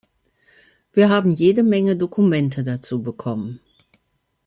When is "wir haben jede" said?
0.93-1.61